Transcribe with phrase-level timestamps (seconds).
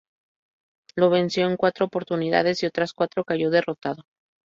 [0.95, 4.01] Lo venció en cuatro oportunidades y otras cuatro cayó derrotado.